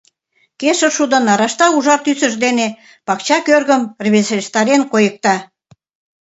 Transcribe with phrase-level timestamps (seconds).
[0.59, 2.67] Кешыр шудо нарашта ужар тӱсыж дене
[3.07, 5.35] пакча кӧргым рвезештарен койыкта.